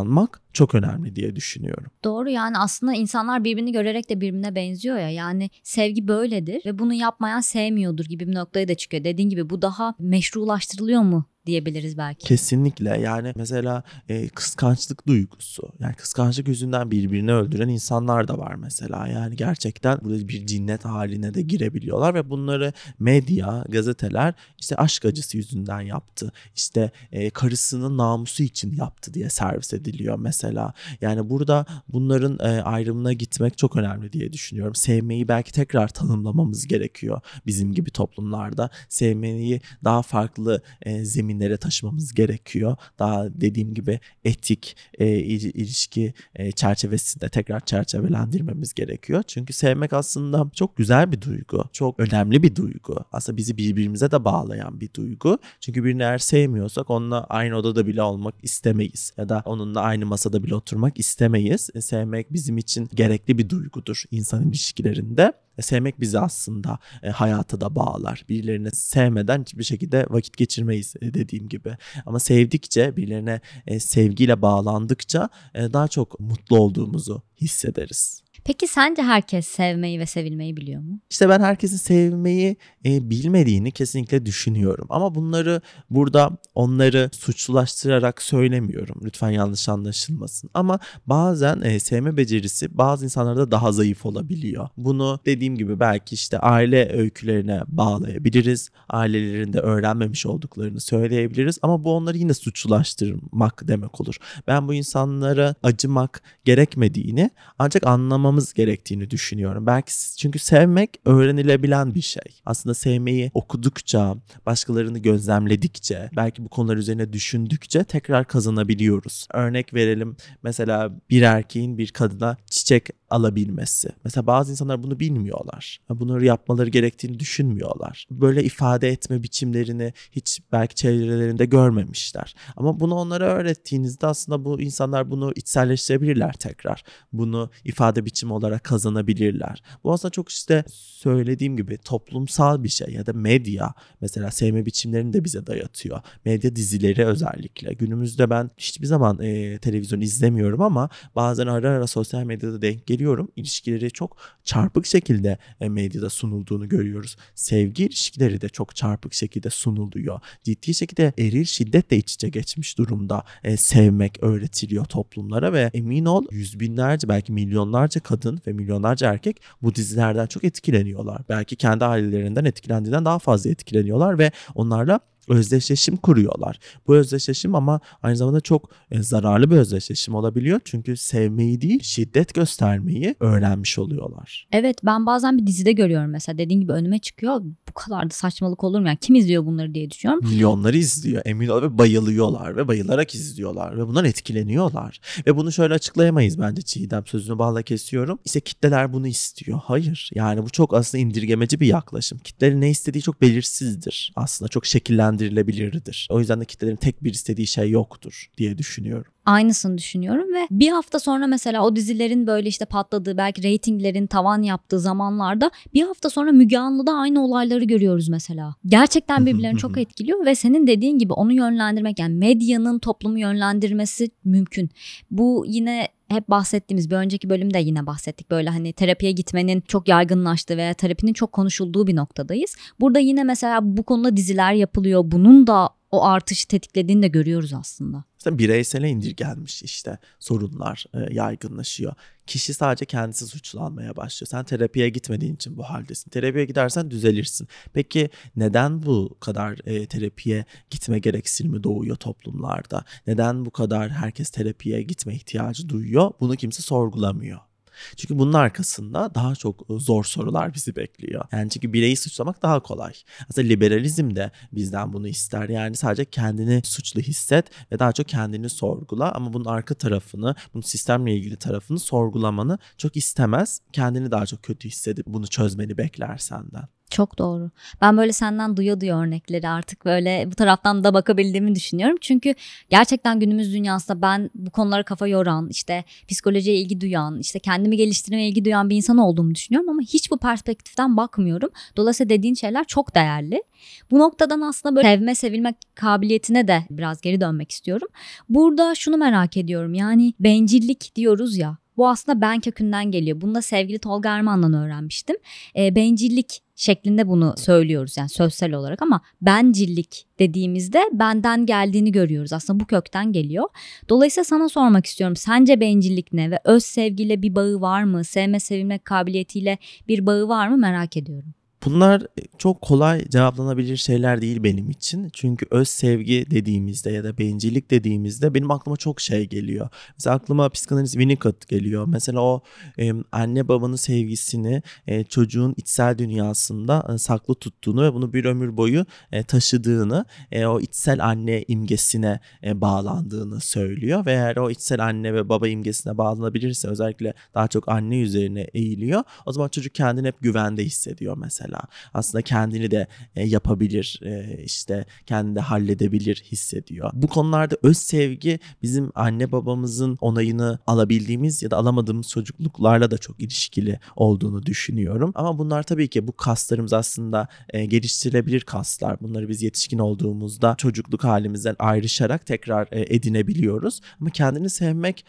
çok 0.53 0.75
önemli 0.75 1.17
diye 1.17 1.37
düşünüyorum. 1.37 1.91
Doğru 2.05 2.31
yani 2.31 2.59
aslında 2.59 2.95
insanlar 2.95 3.45
birbirini 3.45 3.73
görerek 3.73 4.11
de 4.11 4.21
birbirine 4.21 4.55
benziyor 4.55 4.97
ya 4.99 5.11
yani 5.11 5.51
sevgi 5.63 6.09
böyledir 6.09 6.63
ve 6.67 6.79
bunu 6.79 6.95
yapmayan 6.95 7.41
sevmiyordur 7.41 8.05
gibi 8.05 8.29
bir 8.29 8.35
noktaya 8.35 8.69
da 8.69 8.75
çıkıyor. 8.75 9.05
Dediğin 9.05 9.29
gibi 9.29 9.51
bu 9.51 9.63
daha 9.63 9.95
meşrulaştırılıyor 9.99 11.03
mu 11.03 11.25
diyebiliriz 11.47 11.99
belki. 11.99 12.27
Kesinlikle. 12.27 13.01
Yani 13.01 13.33
mesela 13.37 13.83
e, 14.09 14.29
kıskançlık 14.29 15.07
duygusu 15.07 15.73
yani 15.81 15.95
kıskançlık 15.95 16.49
yüzünden 16.49 16.91
birbirini 16.91 17.33
öldüren 17.33 17.69
insanlar 17.69 18.29
da 18.29 18.39
var 18.39 18.55
mesela. 18.55 19.07
Yani 19.07 19.37
gerçekten 19.37 19.99
burada 20.03 20.29
bir 20.29 20.47
cinnet 20.47 20.85
haline 20.85 21.35
de 21.35 21.43
girebiliyorlar 21.43 22.15
ve 22.15 22.31
bunları 22.31 22.73
medya 22.99 23.65
gazeteler 23.69 24.35
işte 24.59 24.77
aşk 24.77 25.05
acısı 25.05 25.37
yüzünden 25.37 25.81
yaptı 25.81 26.33
işte 26.57 26.91
e, 27.13 27.31
karısının 27.31 27.99
namusu 27.99 28.43
için 28.43 28.73
yaptı 28.73 29.15
diye 29.15 29.31
servis 29.31 29.75
ediliyor 29.75 30.19
mesela. 30.19 30.73
Yani 31.01 31.31
burada 31.31 31.67
bunların 31.89 32.39
e, 32.41 32.63
ayrımına 32.63 33.13
gitmek 33.13 33.59
çok 33.59 33.77
önemli 33.77 34.13
diye 34.13 34.33
düşünüyorum. 34.33 34.75
Sevmeyi 34.75 35.29
belki 35.29 35.53
tekrar 35.53 35.89
tanımlamamız 35.89 36.67
gerekiyor 36.67 37.21
bizim 37.47 37.73
gibi 37.73 37.91
toplumlarda. 37.91 38.71
Sevmeyi 38.89 39.61
daha 39.85 40.03
farklı 40.03 40.63
e, 40.83 41.05
zemin 41.05 41.32
zeminlere 41.33 41.57
taşımamız 41.57 42.15
gerekiyor. 42.15 42.77
Daha 42.99 43.41
dediğim 43.41 43.75
gibi 43.75 44.01
etik 44.25 44.77
e, 44.99 45.07
ilişki 45.17 46.15
e, 46.35 46.53
çerçevesinde 46.53 47.29
tekrar 47.29 47.61
çerçevelendirmemiz 47.61 48.75
gerekiyor. 48.75 49.23
Çünkü 49.27 49.53
sevmek 49.53 49.93
aslında 49.93 50.51
çok 50.55 50.77
güzel 50.77 51.13
bir 51.13 51.21
duygu. 51.21 51.65
Çok 51.73 52.01
önemli 52.01 52.43
bir 52.43 52.57
duygu. 52.57 53.05
Aslında 53.13 53.37
bizi 53.37 53.57
birbirimize 53.57 54.11
de 54.11 54.25
bağlayan 54.25 54.81
bir 54.81 54.95
duygu. 54.95 55.39
Çünkü 55.61 55.85
birini 55.85 56.03
eğer 56.03 56.19
sevmiyorsak 56.19 56.91
onunla 56.91 57.25
aynı 57.25 57.57
odada 57.57 57.87
bile 57.87 58.03
olmak 58.03 58.35
istemeyiz. 58.43 59.13
Ya 59.17 59.29
da 59.29 59.43
onunla 59.45 59.81
aynı 59.81 60.07
masada 60.07 60.43
bile 60.43 60.55
oturmak 60.55 60.99
istemeyiz. 60.99 61.71
E, 61.75 61.81
sevmek 61.81 62.33
bizim 62.33 62.59
için 62.59 62.89
gerekli 62.95 63.39
bir 63.39 63.49
duygudur 63.49 64.03
insan 64.11 64.49
ilişkilerinde. 64.49 65.33
Sevmek 65.61 66.01
bizi 66.01 66.19
aslında 66.19 66.79
e, 67.03 67.11
hayata 67.11 67.61
da 67.61 67.75
bağlar. 67.75 68.25
Birilerini 68.29 68.71
sevmeden 68.71 69.41
hiçbir 69.41 69.65
şekilde 69.65 70.07
vakit 70.11 70.37
geçirmeyiz 70.37 70.95
e, 71.01 71.15
dediğim 71.15 71.49
gibi. 71.49 71.77
Ama 72.07 72.19
sevdikçe, 72.19 72.97
birilerine 72.97 73.41
e, 73.67 73.81
sevgiyle 73.81 74.43
bağlandıkça 74.43 75.29
e, 75.55 75.73
daha 75.73 75.89
çok 75.89 76.21
mutlu 76.21 76.59
olduğumuzu 76.59 77.23
hissederiz. 77.41 78.23
Peki 78.45 78.67
sence 78.67 79.03
herkes 79.03 79.49
sevmeyi 79.49 80.01
ve 80.01 80.07
sevilmeyi 80.07 80.57
biliyor 80.57 80.83
mu? 80.83 81.01
İşte 81.11 81.29
ben 81.29 81.41
herkesin 81.41 81.77
sevmeyi 81.77 82.57
e, 82.85 83.11
bilmediğini 83.11 83.73
kesinlikle 83.73 84.27
düşünüyorum. 84.27 84.87
Ama 84.91 85.15
bunları 85.15 85.61
burada 85.91 86.31
onları 86.55 87.11
suçlulaştırarak 87.13 88.23
söylemiyorum. 88.23 89.01
Lütfen 89.05 89.31
yanlış 89.31 89.69
anlaşılmasın. 89.69 90.51
Ama 90.55 90.79
bazen 91.07 91.61
e, 91.61 91.81
sevme 91.81 92.17
becerisi 92.17 92.79
bazı 92.79 93.05
insanlarda 93.05 93.51
daha 93.51 93.73
zayıf 93.73 94.07
olabiliyor. 94.07 94.69
Bunu 94.77 95.21
dediğim 95.27 95.57
gibi 95.57 95.81
belki 95.81 96.15
işte 96.15 96.39
aile 96.39 96.93
öykülerine 96.93 97.63
bağlayabiliriz. 97.69 98.71
Ailelerinde 98.89 99.61
öğrenmemiş 99.61 100.27
olduklarını 100.27 100.81
söyleyebiliriz. 100.81 101.59
Ama 101.63 101.85
bu 101.85 101.93
onları 101.95 102.19
yine 102.19 102.35
suçlulaştırmak 102.35 103.69
demek 103.69 104.01
olur. 104.01 104.17
Ben 104.47 104.69
bu 104.69 104.75
insanlara 104.75 105.55
acımak 105.63 106.23
gerekmediğini 106.45 107.31
ancak 107.59 107.87
anlamam 107.87 108.32
yapmamız 108.33 108.53
gerektiğini 108.55 109.11
düşünüyorum. 109.11 109.67
Belki 109.67 109.93
çünkü 110.19 110.39
sevmek 110.39 110.91
öğrenilebilen 111.05 111.95
bir 111.95 112.01
şey. 112.01 112.41
Aslında 112.47 112.75
sevmeyi 112.75 113.31
okudukça, 113.35 114.17
başkalarını 114.47 114.99
gözlemledikçe, 114.99 116.11
belki 116.17 116.45
bu 116.45 116.49
konular 116.49 116.77
üzerine 116.77 117.13
düşündükçe 117.13 117.85
tekrar 117.85 118.25
kazanabiliyoruz. 118.25 119.27
Örnek 119.35 119.75
verelim 119.75 120.17
mesela 120.43 120.93
bir 121.11 121.23
erkeğin 121.23 121.79
bir 121.79 121.89
kadına 121.89 122.37
çiçek 122.51 122.89
alabilmesi. 123.13 123.89
Mesela 124.05 124.27
bazı 124.27 124.53
insanlar 124.53 124.83
bunu 124.83 125.01
bilmiyorlar. 125.01 125.81
Bunları 125.91 126.25
yapmaları 126.25 126.71
gerektiğini 126.71 127.19
düşünmüyorlar. 127.21 128.07
Böyle 128.11 128.45
ifade 128.45 128.89
etme 128.89 129.23
biçimlerini 129.23 129.93
hiç 130.13 130.41
belki 130.53 130.75
çevrelerinde 130.75 131.45
görmemişler. 131.47 132.35
Ama 132.57 132.81
bunu 132.81 132.95
onlara 132.95 133.25
öğrettiğinizde 133.25 134.07
aslında 134.07 134.45
bu 134.45 134.61
insanlar 134.61 135.11
bunu 135.11 135.33
içselleştirebilirler 135.37 136.33
tekrar. 136.33 136.85
Bunu 137.13 137.51
ifade 137.65 138.05
biçimi 138.23 138.33
olarak 138.33 138.65
kazanabilirler. 138.65 139.63
Bu 139.85 139.93
aslında 139.93 140.13
çok 140.13 140.29
işte 140.29 140.65
söylediğim 140.69 141.57
gibi 141.57 141.79
toplumsal 141.79 142.65
bir 142.65 142.69
şey 142.69 142.95
ya 142.95 143.07
da 143.07 143.13
medya 143.13 143.75
mesela 144.01 144.31
sevme 144.31 144.67
biçimlerini 144.67 145.13
de 145.13 145.25
bize 145.25 145.47
dayatıyor. 145.47 146.01
Medya 146.25 146.57
dizileri 146.57 147.07
özellikle. 147.07 147.73
Günümüzde 147.73 148.31
ben 148.31 148.51
hiçbir 148.59 148.87
zaman 148.87 149.19
e, 149.21 149.59
televizyon 149.59 150.01
izlemiyorum 150.01 150.61
ama 150.61 150.89
bazen 151.17 151.47
ara 151.47 151.71
ara 151.71 151.87
sosyal 151.87 152.25
medyada 152.25 152.63
denk 152.63 152.87
geliyorum. 152.87 153.29
İlişkileri 153.37 153.91
çok 153.91 154.17
çarpık 154.45 154.87
şekilde 154.87 155.39
e, 155.61 155.69
medyada 155.69 156.11
sunulduğunu 156.11 156.69
görüyoruz. 156.69 157.17
Sevgi 157.35 157.85
ilişkileri 157.85 158.41
de 158.41 158.49
çok 158.49 158.77
çarpık 158.77 159.15
şekilde 159.15 159.51
sunuluyor. 159.51 160.21
Ciddi 160.43 160.75
şekilde 160.75 161.13
eril 161.19 161.45
şiddetle 161.45 161.97
iç 161.97 162.15
içe 162.15 162.29
geçmiş 162.29 162.79
durumda 162.79 163.25
e, 163.45 163.57
sevmek 163.57 164.23
öğretiliyor 164.23 164.85
toplumlara 164.85 165.53
ve 165.53 165.71
emin 165.75 166.05
ol 166.05 166.25
yüz 166.31 166.61
binlerce 166.61 167.09
belki 167.09 167.33
milyonlarca 167.33 168.01
kadın 168.13 168.41
ve 168.47 168.53
milyonlarca 168.53 169.13
erkek 169.13 169.43
bu 169.63 169.75
dizilerden 169.75 170.27
çok 170.27 170.45
etkileniyorlar. 170.45 171.23
Belki 171.29 171.57
kendi 171.57 171.85
ailelerinden 171.85 172.45
etkilendiğinden 172.45 173.05
daha 173.05 173.19
fazla 173.19 173.51
etkileniyorlar 173.51 174.19
ve 174.19 174.31
onlarla 174.55 175.01
özdeşleşim 175.29 175.97
kuruyorlar. 175.97 176.59
Bu 176.87 176.97
özdeşleşim 176.97 177.55
ama 177.55 177.81
aynı 178.03 178.17
zamanda 178.17 178.41
çok 178.41 178.71
e, 178.91 179.03
zararlı 179.03 179.51
bir 179.51 179.57
özdeşleşim 179.57 180.15
olabiliyor. 180.15 180.61
Çünkü 180.65 180.97
sevmeyi 180.97 181.61
değil 181.61 181.81
şiddet 181.83 182.35
göstermeyi 182.35 183.15
öğrenmiş 183.21 183.79
oluyorlar. 183.79 184.47
Evet 184.53 184.79
ben 184.85 185.07
bazen 185.07 185.39
bir 185.39 185.47
dizide 185.47 185.73
görüyorum 185.73 186.11
mesela 186.11 186.39
dediğin 186.39 186.61
gibi 186.61 186.73
önüme 186.73 186.99
çıkıyor. 186.99 187.43
Bu 187.69 187.73
kadar 187.75 188.11
da 188.11 188.15
saçmalık 188.15 188.65
olur 188.65 188.81
mu? 188.81 188.87
Yani 188.87 188.99
kim 189.01 189.15
izliyor 189.15 189.47
bunları 189.47 189.75
diye 189.75 189.91
düşünüyorum. 189.91 190.29
Milyonları 190.29 190.77
izliyor 190.77 191.23
emin 191.25 191.49
ol 191.49 191.63
ve 191.63 191.79
bayılıyorlar 191.79 192.57
ve 192.57 192.69
bayılarak 192.69 193.15
izliyorlar 193.15 193.79
ve 193.79 193.87
bundan 193.87 194.05
etkileniyorlar. 194.05 195.01
Ve 195.27 195.37
bunu 195.37 195.53
şöyle 195.53 195.75
açıklayamayız 195.75 196.41
bence 196.41 196.63
Çiğdem 196.63 197.07
sözünü 197.07 197.39
bağla 197.39 197.63
kesiyorum. 197.63 198.19
İşte 198.25 198.41
kitleler 198.41 198.93
bunu 198.93 199.07
istiyor. 199.07 199.61
Hayır 199.65 200.11
yani 200.15 200.43
bu 200.43 200.51
çok 200.51 200.75
aslında 200.75 201.03
indirgemeci 201.03 201.61
bir 201.61 201.67
yaklaşım. 201.67 202.19
Kitlerin 202.19 202.61
ne 202.61 202.71
istediği 202.71 203.03
çok 203.03 203.21
belirsizdir. 203.21 204.13
Aslında 204.17 204.49
çok 204.49 204.67
şekillen 204.67 205.12
yönlendirilebilirdir. 205.13 206.09
O 206.11 206.19
yüzden 206.19 206.41
de 206.41 206.45
kitlelerin 206.45 206.77
tek 206.77 207.05
bir 207.05 207.11
istediği 207.11 207.47
şey 207.47 207.71
yoktur 207.71 208.31
diye 208.39 208.59
düşünüyorum. 208.59 209.13
Aynısını 209.27 209.79
düşünüyorum 209.79 210.35
ve 210.35 210.47
bir 210.51 210.69
hafta 210.69 210.99
sonra 210.99 211.27
mesela 211.27 211.65
o 211.65 211.77
dizilerin 211.77 212.27
böyle 212.27 212.49
işte 212.49 212.65
patladığı 212.65 213.17
belki 213.17 213.43
reytinglerin 213.43 214.07
tavan 214.07 214.43
yaptığı 214.43 214.81
zamanlarda 214.81 215.51
bir 215.75 215.83
hafta 215.83 216.11
sonra 216.11 216.33
Müge 216.33 216.59
Anlı'da 216.59 216.93
aynı 216.93 217.25
olayları 217.25 217.65
görüyoruz 217.65 218.09
mesela. 218.09 218.55
Gerçekten 218.67 219.27
birbirlerini 219.27 219.59
çok 219.59 219.79
etkiliyor 219.79 220.27
ve 220.27 220.35
senin 220.35 220.67
dediğin 220.67 220.99
gibi 220.99 221.13
onu 221.13 221.33
yönlendirmek 221.33 221.99
yani 221.99 222.15
medyanın 222.15 222.79
toplumu 222.79 223.19
yönlendirmesi 223.19 224.11
mümkün. 224.25 224.71
Bu 225.11 225.45
yine 225.49 225.89
hep 226.13 226.29
bahsettiğimiz 226.29 226.91
bir 226.91 226.97
önceki 226.97 227.31
bölümde 227.31 227.59
yine 227.59 227.87
bahsettik. 227.87 228.31
Böyle 228.31 228.51
hani 228.51 228.73
terapiye 228.73 229.13
gitmenin 229.13 229.61
çok 229.61 229.89
yaygınlaştığı 229.89 230.57
veya 230.57 230.75
terapinin 230.75 231.13
çok 231.13 231.33
konuşulduğu 231.33 231.87
bir 231.87 231.97
noktadayız. 231.97 232.57
Burada 232.81 232.99
yine 232.99 233.25
mesela 233.25 233.77
bu 233.77 233.83
konuda 233.83 234.17
diziler 234.17 234.53
yapılıyor. 234.53 235.03
Bunun 235.05 235.47
da 235.47 235.69
o 235.93 236.05
artışı 236.05 236.49
tetiklediğini 236.49 237.03
de 237.03 237.09
görüyoruz 237.09 237.53
aslında. 237.53 238.05
İşte 238.19 238.39
bireysele 238.39 238.89
indirgenmiş 238.89 239.63
işte 239.63 239.99
sorunlar 240.19 240.85
e, 240.95 241.15
yaygınlaşıyor. 241.15 241.95
Kişi 242.27 242.55
sadece 242.55 242.85
kendisi 242.85 243.27
suçlanmaya 243.27 243.97
başlıyor. 243.97 244.29
Sen 244.29 244.45
terapiye 244.45 244.89
gitmediğin 244.89 245.35
için 245.35 245.57
bu 245.57 245.63
haldesin. 245.63 246.11
Terapiye 246.11 246.45
gidersen 246.45 246.91
düzelirsin. 246.91 247.49
Peki 247.73 248.11
neden 248.37 248.83
bu 248.83 249.17
kadar 249.21 249.59
e, 249.65 249.87
terapiye 249.87 250.45
gitme 250.71 250.99
gereksinimi 250.99 251.63
doğuyor 251.63 251.97
toplumlarda? 251.97 252.85
Neden 253.07 253.45
bu 253.45 253.51
kadar 253.51 253.91
herkes 253.91 254.31
terapiye 254.31 254.83
gitme 254.83 255.15
ihtiyacı 255.15 255.69
duyuyor? 255.69 256.11
Bunu 256.21 256.37
kimse 256.37 256.63
sorgulamıyor. 256.63 257.52
Çünkü 257.97 258.19
bunun 258.19 258.33
arkasında 258.33 259.15
daha 259.15 259.35
çok 259.35 259.67
zor 259.71 260.05
sorular 260.05 260.55
bizi 260.55 260.77
bekliyor. 260.77 261.25
Yani 261.33 261.51
çünkü 261.51 261.73
bireyi 261.73 261.97
suçlamak 261.97 262.43
daha 262.43 262.61
kolay. 262.61 262.93
Aslında 263.31 263.49
liberalizm 263.49 264.17
de 264.17 264.31
bizden 264.53 264.93
bunu 264.93 265.09
ister. 265.09 265.49
Yani 265.49 265.77
sadece 265.77 266.05
kendini 266.05 266.63
suçlu 266.65 267.01
hisset 267.01 267.47
ve 267.73 267.79
daha 267.79 267.93
çok 267.93 268.09
kendini 268.09 268.49
sorgula 268.49 269.13
ama 269.13 269.33
bunun 269.33 269.45
arka 269.45 269.75
tarafını, 269.75 270.35
bunun 270.55 270.63
sistemle 270.63 271.17
ilgili 271.17 271.37
tarafını 271.37 271.79
sorgulamanı 271.79 272.59
çok 272.79 272.97
istemez. 272.97 273.61
Kendini 273.73 274.11
daha 274.11 274.27
çok 274.27 274.43
kötü 274.43 274.69
hissedip 274.69 275.07
bunu 275.07 275.27
çözmeni 275.27 275.79
bekler 275.79 276.19
senden. 276.19 276.69
Çok 276.93 277.19
doğru. 277.19 277.51
Ben 277.81 277.97
böyle 277.97 278.13
senden 278.13 278.57
duya 278.57 278.81
duya 278.81 278.99
örnekleri 279.01 279.49
artık 279.49 279.85
böyle 279.85 280.25
bu 280.31 280.35
taraftan 280.35 280.85
da 280.85 280.95
bakabildiğimi 280.95 281.55
düşünüyorum. 281.55 281.97
Çünkü 282.01 282.35
gerçekten 282.71 283.21
günümüz 283.21 283.55
dünyasında 283.55 284.03
ben 284.03 284.31
bu 284.35 284.51
konulara 284.51 284.83
kafa 284.83 285.07
yoran, 285.07 285.49
işte 285.49 285.85
psikolojiye 286.09 286.57
ilgi 286.57 286.81
duyan, 286.81 287.19
işte 287.19 287.39
kendimi 287.39 287.77
geliştirmeye 287.77 288.29
ilgi 288.29 288.45
duyan 288.45 288.71
bir 288.71 288.77
insan 288.77 288.99
olduğumu 288.99 289.35
düşünüyorum 289.35 289.69
ama 289.69 289.83
hiç 289.83 290.11
bu 290.11 290.19
perspektiften 290.19 290.97
bakmıyorum. 290.97 291.51
Dolayısıyla 291.77 292.11
dediğin 292.11 292.35
şeyler 292.35 292.65
çok 292.65 292.95
değerli. 292.95 293.43
Bu 293.91 293.99
noktadan 293.99 294.41
aslında 294.41 294.77
böyle 294.77 294.89
sevme, 294.89 295.15
sevilme 295.15 295.55
kabiliyetine 295.75 296.49
de 296.49 296.63
biraz 296.71 297.01
geri 297.01 297.21
dönmek 297.21 297.51
istiyorum. 297.51 297.89
Burada 298.29 298.75
şunu 298.75 298.97
merak 298.97 299.37
ediyorum. 299.37 299.75
Yani 299.75 300.15
bencillik 300.21 300.97
diyoruz 300.97 301.37
ya. 301.37 301.63
Bu 301.77 301.89
aslında 301.89 302.21
ben 302.21 302.41
kökünden 302.41 302.91
geliyor. 302.91 303.21
Bunu 303.21 303.35
da 303.35 303.43
sevgili 303.43 303.79
Tolga 303.79 304.09
Erman'dan 304.09 304.53
öğrenmiştim. 304.53 305.17
E, 305.57 305.75
bencillik 305.75 306.43
şeklinde 306.63 307.09
bunu 307.09 307.35
söylüyoruz 307.37 307.97
yani 307.97 308.09
sözsel 308.09 308.55
olarak 308.55 308.83
ama 308.83 309.01
bencillik 309.23 310.07
dediğimizde 310.19 310.83
benden 310.93 311.47
geldiğini 311.47 311.93
görüyoruz. 311.93 312.33
Aslında 312.33 312.61
bu 312.61 312.65
kökten 312.67 313.13
geliyor. 313.13 313.45
Dolayısıyla 313.89 314.25
sana 314.25 314.49
sormak 314.49 314.87
istiyorum. 314.87 315.17
Sence 315.17 315.61
bencillik 315.61 316.13
ne 316.13 316.31
ve 316.31 316.39
öz 316.45 316.65
sevgiyle 316.65 317.23
bir 317.23 317.35
bağı 317.35 317.61
var 317.61 317.83
mı? 317.83 318.05
Sevme 318.05 318.41
sevilme 318.41 318.79
kabiliyetiyle 318.79 319.59
bir 319.89 320.07
bağı 320.07 320.29
var 320.29 320.49
mı 320.49 320.57
merak 320.57 320.97
ediyorum. 320.97 321.35
Bunlar 321.65 322.03
çok 322.39 322.63
kolay 322.63 323.09
cevaplanabilir 323.09 323.77
şeyler 323.77 324.23
değil 324.23 324.43
benim 324.43 324.71
için. 324.71 325.09
Çünkü 325.13 325.47
öz 325.51 325.69
sevgi 325.69 326.27
dediğimizde 326.31 326.91
ya 326.91 327.05
da 327.05 327.19
bencillik 327.19 327.71
dediğimizde 327.71 328.35
benim 328.35 328.51
aklıma 328.51 328.77
çok 328.77 329.01
şey 329.01 329.29
geliyor. 329.29 329.69
Mesela 329.99 330.17
aklıma 330.17 330.49
psikanaliz 330.49 330.93
Winnicott 330.93 331.49
geliyor. 331.49 331.87
Mesela 331.89 332.21
o 332.21 332.43
e, 332.79 332.93
anne 333.13 333.49
babanın 333.49 333.77
sevgisini 333.77 334.63
e, 334.87 335.05
çocuğun 335.05 335.55
içsel 335.57 335.99
dünyasında 335.99 336.87
e, 336.95 336.99
saklı 336.99 337.35
tuttuğunu 337.35 337.83
ve 337.83 337.95
bunu 337.95 338.13
bir 338.13 338.25
ömür 338.25 338.57
boyu 338.57 338.87
e, 339.13 339.23
taşıdığını, 339.23 340.05
e, 340.33 340.47
o 340.47 340.61
içsel 340.61 341.05
anne 341.05 341.45
imgesine 341.49 342.21
e, 342.45 342.61
bağlandığını 342.61 343.41
söylüyor. 343.41 344.07
Ve 344.07 344.13
eğer 344.13 344.37
o 344.37 344.51
içsel 344.51 344.85
anne 344.85 345.15
ve 345.15 345.29
baba 345.29 345.49
imgesine 345.49 345.99
bağlanabilirse 345.99 346.69
özellikle 346.69 347.15
daha 347.35 347.49
çok 347.49 347.69
anne 347.69 348.01
üzerine 348.01 348.41
eğiliyor. 348.41 349.03
O 349.27 349.33
zaman 349.33 349.49
çocuk 349.49 349.75
kendini 349.75 350.07
hep 350.07 350.21
güvende 350.21 350.65
hissediyor 350.65 351.17
mesela 351.17 351.52
mesela. 351.53 351.63
Aslında 351.95 352.23
kendini 352.23 352.71
de 352.71 352.87
e, 353.17 353.27
yapabilir, 353.27 354.01
e, 354.05 354.43
işte 354.45 354.85
kendini 355.07 355.37
de 355.37 355.41
halledebilir 355.41 356.25
hissediyor. 356.33 356.91
Bu 356.95 357.07
konularda 357.07 357.57
öz 357.63 357.79
sevgi 357.79 358.39
bizim 358.63 358.93
anne 358.95 359.33
babamızın 359.33 359.99
onayını 360.01 360.59
alabildiğimiz 360.67 361.43
ya 361.43 361.51
da 361.51 361.57
alamadığımız 361.57 362.09
çocukluklarla 362.09 362.91
da 362.91 362.99
çok 362.99 363.21
ilişkili 363.21 363.81
olduğunu 363.97 364.47
düşünüyorum. 364.47 365.13
Ama 365.15 365.39
bunlar 365.39 365.63
tabii 365.63 365.89
ki 365.89 366.07
bu 366.07 366.13
kaslarımız 366.13 366.73
aslında 366.73 367.29
e, 367.51 367.65
geliştirilebilir 367.65 368.41
kaslar. 368.41 369.01
Bunları 369.01 369.29
biz 369.29 369.43
yetişkin 369.43 369.79
olduğumuzda 369.79 370.55
çocukluk 370.59 371.05
halimizden 371.05 371.57
ayrışarak 371.59 372.27
tekrar 372.27 372.69
edinebiliyoruz. 372.73 373.81
Ama 374.01 374.11
kendini 374.11 374.51
sevmek 374.51 375.05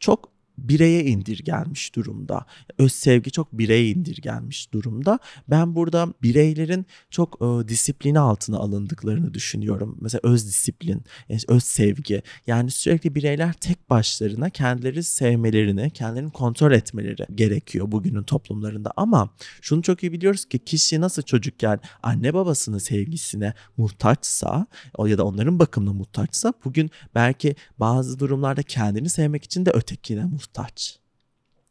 çok 0.00 0.33
bireye 0.58 1.04
indirgenmiş 1.04 1.94
durumda. 1.94 2.46
Öz 2.78 2.92
sevgi 2.92 3.30
çok 3.30 3.52
bireye 3.52 3.90
indirgenmiş 3.90 4.72
durumda. 4.72 5.18
Ben 5.48 5.74
burada 5.74 6.08
bireylerin 6.22 6.86
çok 7.10 7.38
e, 7.42 7.68
disiplini 7.68 8.18
altına 8.18 8.58
alındıklarını 8.58 9.34
düşünüyorum. 9.34 9.98
Mesela 10.00 10.20
öz 10.24 10.46
disiplin, 10.46 11.02
e, 11.30 11.36
öz 11.48 11.64
sevgi. 11.64 12.22
Yani 12.46 12.70
sürekli 12.70 13.14
bireyler 13.14 13.52
tek 13.52 13.90
başlarına 13.90 14.50
kendileri 14.50 15.02
sevmelerini, 15.02 15.90
kendilerini 15.90 16.30
kontrol 16.30 16.72
etmeleri 16.72 17.26
gerekiyor 17.34 17.92
bugünün 17.92 18.22
toplumlarında. 18.22 18.92
Ama 18.96 19.30
şunu 19.60 19.82
çok 19.82 20.02
iyi 20.02 20.12
biliyoruz 20.12 20.44
ki 20.44 20.58
kişi 20.58 21.00
nasıl 21.00 21.22
çocukken 21.22 21.80
anne 22.02 22.34
babasının 22.34 22.78
sevgisine 22.78 23.54
muhtaçsa 23.76 24.66
ya 25.06 25.18
da 25.18 25.24
onların 25.24 25.58
bakımına 25.58 25.92
muhtaçsa 25.92 26.52
bugün 26.64 26.90
belki 27.14 27.56
bazı 27.78 28.18
durumlarda 28.18 28.62
kendini 28.62 29.08
sevmek 29.08 29.44
için 29.44 29.66
de 29.66 29.70
ötekine 29.70 30.24
muhtaç 30.24 30.43
muhtaç. 30.44 30.98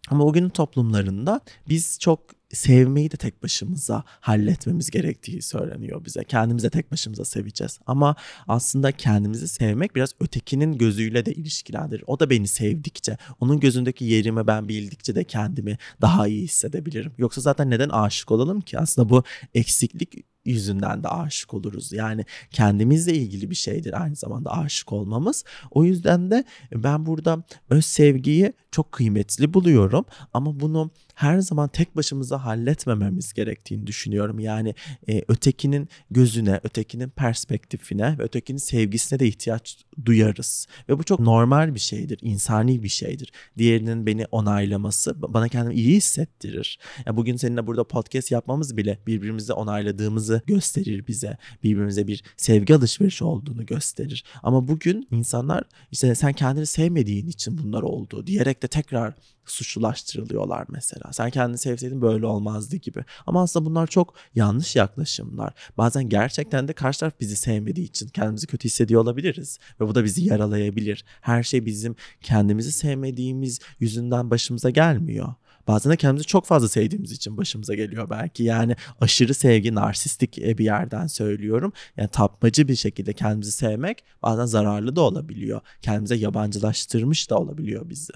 Ama 0.09 0.23
o 0.23 0.33
günün 0.33 0.49
toplumlarında 0.49 1.41
biz 1.69 1.99
çok 1.99 2.19
sevmeyi 2.53 3.11
de 3.11 3.17
tek 3.17 3.43
başımıza 3.43 4.03
halletmemiz 4.07 4.89
gerektiği 4.89 5.41
söyleniyor 5.41 6.05
bize. 6.05 6.23
Kendimize 6.23 6.69
tek 6.69 6.91
başımıza 6.91 7.25
seveceğiz. 7.25 7.79
Ama 7.85 8.15
aslında 8.47 8.91
kendimizi 8.91 9.47
sevmek 9.47 9.95
biraz 9.95 10.11
ötekinin 10.19 10.77
gözüyle 10.77 11.25
de 11.25 11.33
ilişkilendirir. 11.33 12.03
O 12.07 12.19
da 12.19 12.29
beni 12.29 12.47
sevdikçe, 12.47 13.17
onun 13.39 13.59
gözündeki 13.59 14.05
yerimi 14.05 14.47
ben 14.47 14.69
bildikçe 14.69 15.15
de 15.15 15.23
kendimi 15.23 15.77
daha 16.01 16.27
iyi 16.27 16.43
hissedebilirim. 16.43 17.11
Yoksa 17.17 17.41
zaten 17.41 17.69
neden 17.69 17.89
aşık 17.89 18.31
olalım 18.31 18.61
ki? 18.61 18.79
Aslında 18.79 19.09
bu 19.09 19.23
eksiklik 19.53 20.25
yüzünden 20.45 21.03
de 21.03 21.07
aşık 21.07 21.53
oluruz. 21.53 21.91
Yani 21.91 22.25
kendimizle 22.51 23.13
ilgili 23.13 23.49
bir 23.49 23.55
şeydir 23.55 24.01
aynı 24.01 24.15
zamanda 24.15 24.51
aşık 24.57 24.93
olmamız. 24.93 25.43
O 25.71 25.83
yüzden 25.83 26.31
de 26.31 26.43
ben 26.75 27.05
burada 27.05 27.43
öz 27.69 27.85
sevgiyi 27.85 28.53
çok 28.71 28.91
kıymetli 28.91 29.53
buluyorum 29.53 30.05
ama 30.33 30.59
bunu 30.59 30.91
her 31.15 31.39
zaman 31.39 31.69
tek 31.69 31.95
başımıza 31.95 32.45
halletmememiz 32.45 33.33
gerektiğini 33.33 33.87
düşünüyorum. 33.87 34.39
Yani 34.39 34.75
e, 35.09 35.23
ötekinin 35.27 35.89
gözüne, 36.11 36.59
ötekinin 36.63 37.09
perspektifine 37.09 38.17
ve 38.17 38.23
ötekinin 38.23 38.57
sevgisine 38.57 39.19
de 39.19 39.27
ihtiyaç 39.27 39.77
duyarız. 40.05 40.67
Ve 40.89 40.99
bu 40.99 41.03
çok 41.03 41.19
normal 41.19 41.75
bir 41.75 41.79
şeydir, 41.79 42.19
insani 42.21 42.83
bir 42.83 42.89
şeydir. 42.89 43.31
Diğerinin 43.57 44.05
beni 44.05 44.25
onaylaması 44.31 45.21
bana 45.21 45.47
kendimi 45.47 45.75
iyi 45.75 45.95
hissettirir. 45.95 46.79
Yani 47.05 47.17
bugün 47.17 47.35
seninle 47.35 47.67
burada 47.67 47.83
podcast 47.83 48.31
yapmamız 48.31 48.77
bile 48.77 48.99
birbirimizi 49.07 49.53
onayladığımızı 49.53 50.41
gösterir 50.47 51.07
bize. 51.07 51.37
Birbirimize 51.63 52.07
bir 52.07 52.23
sevgi 52.37 52.75
alışverişi 52.75 53.23
olduğunu 53.23 53.65
gösterir. 53.65 54.23
Ama 54.43 54.67
bugün 54.67 55.07
insanlar 55.11 55.63
işte 55.91 56.15
sen 56.15 56.33
kendini 56.33 56.65
sevmediğin 56.65 57.27
için 57.27 57.57
bunlar 57.57 57.81
oldu 57.81 58.27
diyerek 58.27 58.63
de 58.63 58.67
tekrar 58.67 59.13
suçlulaştırılıyorlar 59.45 60.65
mesela. 60.69 61.13
Sen 61.13 61.29
kendini 61.29 61.57
sevseydin 61.57 62.01
böyle 62.01 62.25
olmazdı 62.25 62.75
gibi. 62.75 63.05
Ama 63.27 63.41
aslında 63.41 63.65
bunlar 63.65 63.87
çok 63.87 64.13
yanlış 64.35 64.75
yaklaşımlar. 64.75 65.53
Bazen 65.77 66.09
gerçekten 66.09 66.67
de 66.67 66.73
karşı 66.73 66.99
taraf 66.99 67.13
bizi 67.19 67.35
sevmediği 67.35 67.87
için 67.87 68.07
kendimizi 68.07 68.47
kötü 68.47 68.65
hissediyor 68.65 69.01
olabiliriz. 69.01 69.59
Ve 69.81 69.87
bu 69.87 69.95
da 69.95 70.03
bizi 70.03 70.25
yaralayabilir. 70.25 71.05
Her 71.21 71.43
şey 71.43 71.65
bizim 71.65 71.95
kendimizi 72.21 72.71
sevmediğimiz 72.71 73.59
yüzünden 73.79 74.29
başımıza 74.29 74.69
gelmiyor. 74.69 75.33
Bazen 75.67 75.91
de 75.91 75.97
kendimizi 75.97 76.25
çok 76.25 76.45
fazla 76.45 76.69
sevdiğimiz 76.69 77.11
için 77.11 77.37
başımıza 77.37 77.75
geliyor 77.75 78.09
belki. 78.09 78.43
Yani 78.43 78.75
aşırı 79.01 79.33
sevgi, 79.33 79.75
narsistik 79.75 80.37
bir 80.37 80.65
yerden 80.65 81.07
söylüyorum. 81.07 81.73
Yani 81.97 82.07
tapmacı 82.07 82.67
bir 82.67 82.75
şekilde 82.75 83.13
kendimizi 83.13 83.51
sevmek 83.51 84.03
bazen 84.23 84.45
zararlı 84.45 84.95
da 84.95 85.01
olabiliyor. 85.01 85.61
Kendimize 85.81 86.15
yabancılaştırmış 86.15 87.29
da 87.29 87.37
olabiliyor 87.37 87.89
bizi. 87.89 88.13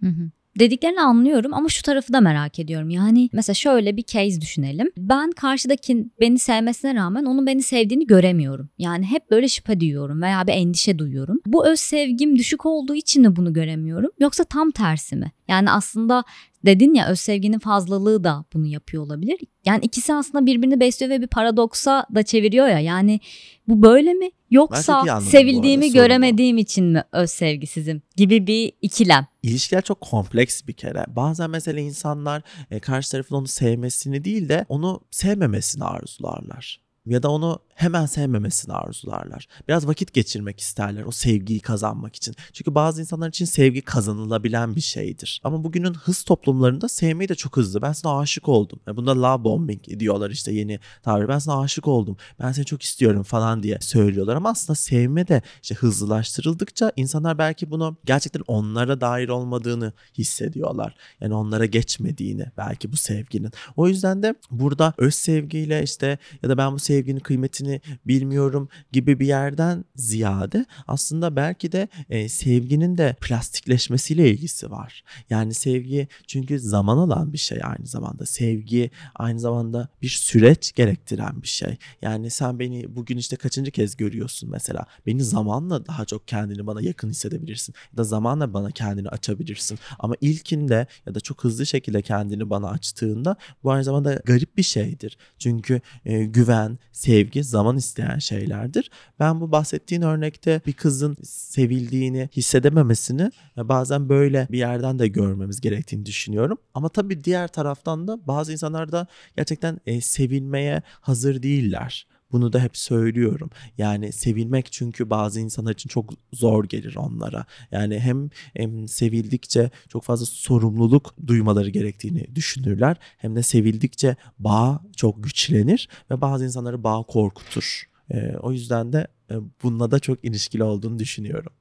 Hı 0.00 0.06
hı. 0.06 0.30
Dediklerini 0.58 1.00
anlıyorum 1.00 1.54
ama 1.54 1.68
şu 1.68 1.82
tarafı 1.82 2.12
da 2.12 2.20
merak 2.20 2.58
ediyorum. 2.58 2.90
Yani 2.90 3.28
mesela 3.32 3.54
şöyle 3.54 3.96
bir 3.96 4.02
case 4.02 4.40
düşünelim. 4.40 4.90
Ben 4.96 5.30
karşıdaki 5.30 6.06
beni 6.20 6.38
sevmesine 6.38 6.94
rağmen 6.94 7.24
onun 7.24 7.46
beni 7.46 7.62
sevdiğini 7.62 8.06
göremiyorum. 8.06 8.70
Yani 8.78 9.06
hep 9.06 9.30
böyle 9.30 9.48
şüphe 9.48 9.80
duyuyorum 9.80 10.22
veya 10.22 10.46
bir 10.46 10.52
endişe 10.52 10.98
duyuyorum. 10.98 11.40
Bu 11.46 11.66
öz 11.66 11.80
sevgim 11.80 12.38
düşük 12.38 12.66
olduğu 12.66 12.94
için 12.94 13.24
de 13.24 13.36
bunu 13.36 13.52
göremiyorum. 13.52 14.10
Yoksa 14.20 14.44
tam 14.44 14.70
tersi 14.70 15.16
mi? 15.16 15.32
Yani 15.50 15.70
aslında 15.70 16.24
dedin 16.64 16.94
ya 16.94 17.08
öz 17.08 17.20
sevginin 17.20 17.58
fazlalığı 17.58 18.24
da 18.24 18.44
bunu 18.54 18.66
yapıyor 18.66 19.02
olabilir. 19.02 19.38
Yani 19.64 19.80
ikisi 19.84 20.14
aslında 20.14 20.46
birbirini 20.46 20.80
besliyor 20.80 21.10
ve 21.10 21.20
bir 21.20 21.26
paradoksa 21.26 22.06
da 22.14 22.22
çeviriyor 22.22 22.68
ya. 22.68 22.78
Yani 22.78 23.20
bu 23.68 23.82
böyle 23.82 24.14
mi? 24.14 24.30
Yoksa 24.50 25.20
sevildiğimi 25.20 25.92
göremediğim 25.92 26.58
için 26.58 26.84
mi 26.84 27.04
öz 27.12 27.30
sevgisizim 27.30 28.02
gibi 28.16 28.46
bir 28.46 28.72
ikilem. 28.82 29.26
İlişkiler 29.42 29.82
çok 29.82 30.00
kompleks 30.00 30.62
bir 30.66 30.72
kere. 30.72 31.04
Bazen 31.08 31.50
mesela 31.50 31.80
insanlar 31.80 32.42
e, 32.70 32.80
karşı 32.80 33.10
tarafın 33.10 33.34
onu 33.34 33.46
sevmesini 33.46 34.24
değil 34.24 34.48
de 34.48 34.66
onu 34.68 35.00
sevmemesini 35.10 35.84
arzularlar 35.84 36.89
ya 37.10 37.22
da 37.22 37.30
onu 37.30 37.58
hemen 37.74 38.06
sevmemesini 38.06 38.74
arzularlar. 38.74 39.46
Biraz 39.68 39.86
vakit 39.86 40.12
geçirmek 40.12 40.60
isterler 40.60 41.04
o 41.04 41.10
sevgiyi 41.10 41.60
kazanmak 41.60 42.16
için. 42.16 42.34
Çünkü 42.52 42.74
bazı 42.74 43.00
insanlar 43.00 43.28
için 43.28 43.44
sevgi 43.44 43.82
kazanılabilen 43.82 44.76
bir 44.76 44.80
şeydir. 44.80 45.40
Ama 45.44 45.64
bugünün 45.64 45.94
hız 45.94 46.22
toplumlarında 46.22 46.88
sevmeyi 46.88 47.28
de 47.28 47.34
çok 47.34 47.56
hızlı. 47.56 47.82
Ben 47.82 47.92
sana 47.92 48.18
aşık 48.18 48.48
oldum. 48.48 48.80
Yani 48.86 48.96
bunda 48.96 49.22
love 49.22 49.44
bombing 49.44 49.84
diyorlar 49.98 50.30
işte 50.30 50.52
yeni 50.52 50.80
tabir. 51.02 51.28
Ben 51.28 51.38
sana 51.38 51.60
aşık 51.60 51.88
oldum. 51.88 52.16
Ben 52.40 52.52
seni 52.52 52.64
çok 52.64 52.82
istiyorum 52.82 53.22
falan 53.22 53.62
diye 53.62 53.78
söylüyorlar. 53.80 54.36
Ama 54.36 54.50
aslında 54.50 54.74
sevme 54.74 55.28
de 55.28 55.42
işte 55.62 55.74
hızlılaştırıldıkça 55.74 56.92
insanlar 56.96 57.38
belki 57.38 57.70
bunu 57.70 57.96
gerçekten 58.04 58.42
onlara 58.46 59.00
dair 59.00 59.28
olmadığını 59.28 59.92
hissediyorlar. 60.18 60.94
Yani 61.20 61.34
onlara 61.34 61.66
geçmediğini 61.66 62.46
belki 62.56 62.92
bu 62.92 62.96
sevginin. 62.96 63.52
O 63.76 63.88
yüzden 63.88 64.22
de 64.22 64.34
burada 64.50 64.94
öz 64.98 65.14
sevgiyle 65.14 65.82
işte 65.82 66.18
ya 66.42 66.48
da 66.48 66.58
ben 66.58 66.72
bu 66.72 66.78
sevginin 67.00 67.20
kıymetini 67.20 67.80
bilmiyorum 68.06 68.68
gibi 68.92 69.20
bir 69.20 69.26
yerden 69.26 69.84
ziyade 69.96 70.66
aslında 70.86 71.36
belki 71.36 71.72
de 71.72 71.88
e, 72.10 72.28
sevginin 72.28 72.98
de 72.98 73.16
plastikleşmesiyle 73.20 74.30
ilgisi 74.30 74.70
var. 74.70 75.04
Yani 75.30 75.54
sevgi 75.54 76.08
çünkü 76.26 76.60
zaman 76.60 76.98
alan 76.98 77.32
bir 77.32 77.38
şey 77.38 77.58
aynı 77.62 77.86
zamanda. 77.86 78.26
Sevgi 78.26 78.90
aynı 79.14 79.40
zamanda 79.40 79.88
bir 80.02 80.08
süreç 80.08 80.72
gerektiren 80.72 81.42
bir 81.42 81.48
şey. 81.48 81.76
Yani 82.02 82.30
sen 82.30 82.58
beni 82.58 82.96
bugün 82.96 83.16
işte 83.16 83.36
kaçıncı 83.36 83.70
kez 83.70 83.96
görüyorsun 83.96 84.50
mesela. 84.50 84.86
Beni 85.06 85.24
zamanla 85.24 85.86
daha 85.86 86.04
çok 86.04 86.28
kendini 86.28 86.66
bana 86.66 86.80
yakın 86.80 87.10
hissedebilirsin. 87.10 87.74
Ya 87.92 87.98
da 87.98 88.04
zamanla 88.04 88.54
bana 88.54 88.70
kendini 88.70 89.08
açabilirsin. 89.08 89.78
Ama 89.98 90.14
ilkinde 90.20 90.86
ya 91.06 91.14
da 91.14 91.20
çok 91.20 91.44
hızlı 91.44 91.66
şekilde 91.66 92.02
kendini 92.02 92.50
bana 92.50 92.68
açtığında 92.68 93.36
bu 93.62 93.72
aynı 93.72 93.84
zamanda 93.84 94.14
garip 94.14 94.56
bir 94.56 94.62
şeydir. 94.62 95.18
Çünkü 95.38 95.80
e, 96.04 96.24
güven, 96.24 96.78
sevgi 96.92 97.44
zaman 97.44 97.76
isteyen 97.76 98.18
şeylerdir. 98.18 98.90
Ben 99.20 99.40
bu 99.40 99.52
bahsettiğin 99.52 100.02
örnekte 100.02 100.60
bir 100.66 100.72
kızın 100.72 101.16
sevildiğini 101.24 102.28
hissedememesini 102.36 103.30
bazen 103.56 104.08
böyle 104.08 104.46
bir 104.50 104.58
yerden 104.58 104.98
de 104.98 105.08
görmemiz 105.08 105.60
gerektiğini 105.60 106.06
düşünüyorum. 106.06 106.58
Ama 106.74 106.88
tabii 106.88 107.24
diğer 107.24 107.48
taraftan 107.48 108.08
da 108.08 108.26
bazı 108.26 108.52
insanlar 108.52 108.92
da 108.92 109.06
gerçekten 109.36 109.80
e, 109.86 110.00
sevilmeye 110.00 110.82
hazır 111.00 111.42
değiller. 111.42 112.06
Bunu 112.32 112.52
da 112.52 112.60
hep 112.60 112.76
söylüyorum. 112.76 113.50
Yani 113.78 114.12
sevilmek 114.12 114.72
çünkü 114.72 115.10
bazı 115.10 115.40
insanlar 115.40 115.72
için 115.72 115.88
çok 115.88 116.14
zor 116.32 116.64
gelir 116.64 116.96
onlara. 116.96 117.44
Yani 117.72 117.98
hem, 117.98 118.30
hem 118.56 118.88
sevildikçe 118.88 119.70
çok 119.88 120.04
fazla 120.04 120.26
sorumluluk 120.26 121.14
duymaları 121.26 121.70
gerektiğini 121.70 122.26
düşünürler. 122.34 122.96
Hem 123.18 123.36
de 123.36 123.42
sevildikçe 123.42 124.16
bağ 124.38 124.80
çok 124.96 125.24
güçlenir 125.24 125.88
ve 126.10 126.20
bazı 126.20 126.44
insanları 126.44 126.84
bağ 126.84 127.02
korkutur. 127.02 127.90
Ee, 128.10 128.36
o 128.42 128.52
yüzden 128.52 128.92
de 128.92 129.06
e, 129.30 129.34
bununla 129.62 129.90
da 129.90 129.98
çok 129.98 130.24
ilişkili 130.24 130.64
olduğunu 130.64 130.98
düşünüyorum. 130.98 131.52